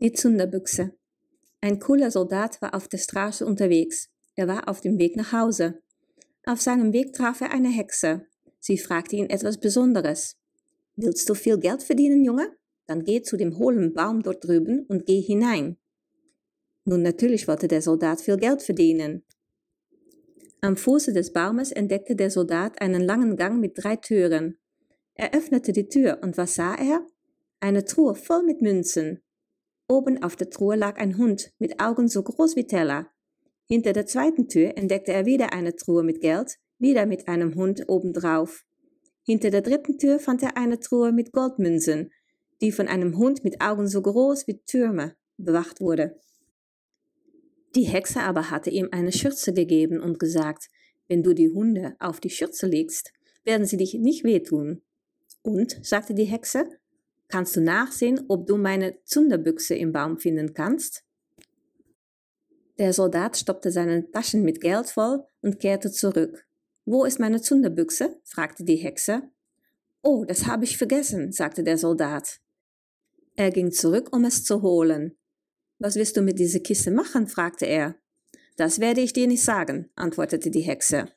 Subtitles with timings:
[0.00, 0.92] Die Zunderbüchse.
[1.60, 4.10] Ein cooler Soldat war auf der Straße unterwegs.
[4.34, 5.80] Er war auf dem Weg nach Hause.
[6.44, 8.26] Auf seinem Weg traf er eine Hexe.
[8.58, 10.36] Sie fragte ihn etwas Besonderes.
[10.96, 12.56] Willst du viel Geld verdienen, Junge?
[12.86, 15.76] Dann geh zu dem hohlen Baum dort drüben und geh hinein.
[16.84, 19.22] Nun natürlich wollte der Soldat viel Geld verdienen.
[20.60, 24.58] Am Fuße des Baumes entdeckte der Soldat einen langen Gang mit drei Türen.
[25.14, 27.06] Er öffnete die Tür und was sah er?
[27.60, 29.22] Eine Truhe voll mit Münzen.
[29.88, 33.10] Oben auf der Truhe lag ein Hund mit Augen so groß wie Teller.
[33.66, 37.84] Hinter der zweiten Tür entdeckte er wieder eine Truhe mit Geld, wieder mit einem Hund
[37.88, 38.64] obendrauf.
[39.22, 42.10] Hinter der dritten Tür fand er eine Truhe mit Goldmünzen,
[42.60, 46.18] die von einem Hund mit Augen so groß wie Türme bewacht wurde.
[47.74, 50.68] Die Hexe aber hatte ihm eine Schürze gegeben und gesagt,
[51.08, 53.12] wenn du die Hunde auf die Schürze legst,
[53.44, 54.82] werden sie dich nicht wehtun.
[55.42, 56.68] Und, sagte die Hexe,
[57.34, 61.02] Kannst du nachsehen, ob du meine Zunderbüchse im Baum finden kannst?
[62.78, 66.46] Der Soldat stoppte seine Taschen mit Geld voll und kehrte zurück.
[66.84, 68.20] Wo ist meine Zunderbüchse?
[68.22, 69.22] fragte die Hexe.
[70.00, 72.40] Oh, das habe ich vergessen, sagte der Soldat.
[73.34, 75.16] Er ging zurück, um es zu holen.
[75.80, 77.26] Was willst du mit dieser Kiste machen?
[77.26, 77.96] fragte er.
[78.56, 81.08] Das werde ich dir nicht sagen, antwortete die Hexe.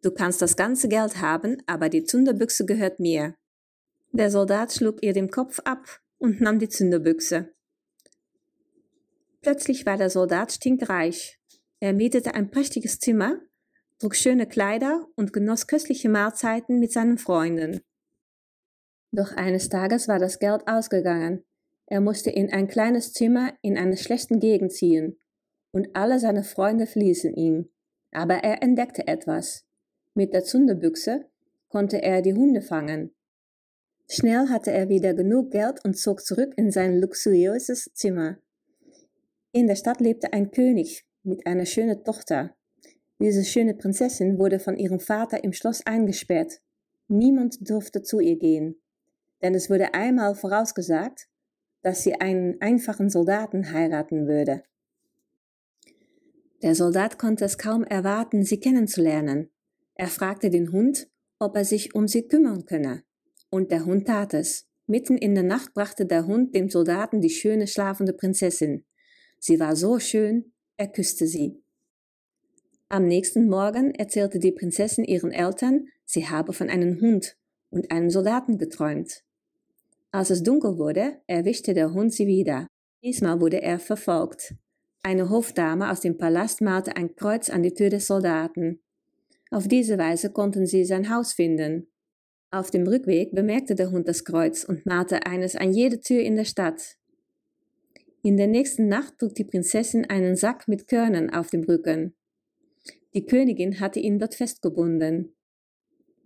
[0.00, 3.34] Du kannst das ganze Geld haben, aber die Zunderbüchse gehört mir.
[4.12, 7.52] Der Soldat schlug ihr den Kopf ab und nahm die Zünderbüchse.
[9.42, 11.38] Plötzlich war der Soldat stinkreich.
[11.80, 13.40] Er mietete ein prächtiges Zimmer,
[13.98, 17.80] trug schöne Kleider und genoss köstliche Mahlzeiten mit seinen Freunden.
[19.12, 21.44] Doch eines Tages war das Geld ausgegangen.
[21.86, 25.18] Er musste in ein kleines Zimmer in einer schlechten Gegend ziehen,
[25.72, 27.70] und alle seine Freunde verließen ihn.
[28.10, 29.66] Aber er entdeckte etwas.
[30.14, 31.30] Mit der Zunderbüchse
[31.68, 33.14] konnte er die Hunde fangen.
[34.08, 38.38] Schnell hatte er wieder genug Geld und zog zurück in sein luxuriöses Zimmer.
[39.52, 42.54] In der Stadt lebte ein König mit einer schönen Tochter.
[43.18, 46.60] Diese schöne Prinzessin wurde von ihrem Vater im Schloss eingesperrt.
[47.08, 48.80] Niemand durfte zu ihr gehen,
[49.42, 51.28] denn es wurde einmal vorausgesagt,
[51.82, 54.62] dass sie einen einfachen Soldaten heiraten würde.
[56.62, 59.50] Der Soldat konnte es kaum erwarten, sie kennenzulernen.
[59.94, 63.05] Er fragte den Hund, ob er sich um sie kümmern könne.
[63.50, 64.66] Und der Hund tat es.
[64.86, 68.84] Mitten in der Nacht brachte der Hund dem Soldaten die schöne schlafende Prinzessin.
[69.38, 71.62] Sie war so schön, er küsste sie.
[72.88, 77.36] Am nächsten Morgen erzählte die Prinzessin ihren Eltern, sie habe von einem Hund
[77.70, 79.24] und einem Soldaten geträumt.
[80.12, 82.68] Als es dunkel wurde, erwischte der Hund sie wieder.
[83.02, 84.54] Diesmal wurde er verfolgt.
[85.02, 88.80] Eine Hofdame aus dem Palast malte ein Kreuz an die Tür des Soldaten.
[89.50, 91.88] Auf diese Weise konnten sie sein Haus finden.
[92.56, 96.36] Auf dem Rückweg bemerkte der Hund das Kreuz und malte eines an jede Tür in
[96.36, 96.96] der Stadt.
[98.22, 102.14] In der nächsten Nacht trug die Prinzessin einen Sack mit Körnern auf dem Rücken.
[103.12, 105.36] Die Königin hatte ihn dort festgebunden.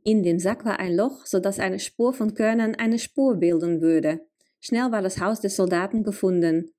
[0.05, 3.81] In dem Sack war ein Loch, so dass eine Spur von Körnern eine Spur bilden
[3.81, 4.21] würde.
[4.61, 6.71] Schnell war das Haus des Soldaten gefunden.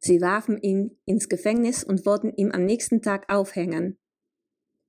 [0.00, 3.96] Sie warfen ihn ins Gefängnis und wollten ihn am nächsten Tag aufhängen.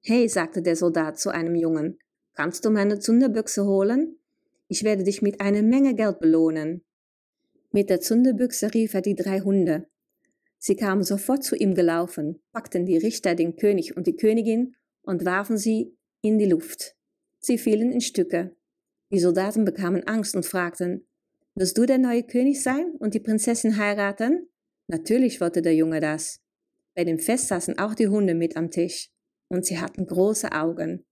[0.01, 1.99] Hey, sagte der Soldat zu einem Jungen,
[2.37, 4.19] Kannst du meine Zunderbüchse holen?
[4.67, 6.83] Ich werde dich mit einer Menge Geld belohnen.
[7.71, 9.87] Mit der Zunderbüchse rief er die drei Hunde.
[10.59, 15.25] Sie kamen sofort zu ihm gelaufen, packten die Richter, den König und die Königin und
[15.25, 16.95] warfen sie in die Luft.
[17.39, 18.55] Sie fielen in Stücke.
[19.11, 21.07] Die Soldaten bekamen Angst und fragten,
[21.55, 24.47] Willst du der neue König sein und die Prinzessin heiraten?
[24.85, 26.39] Natürlich wollte der Junge das.
[26.93, 29.09] Bei dem Fest saßen auch die Hunde mit am Tisch,
[29.47, 31.06] und sie hatten große Augen.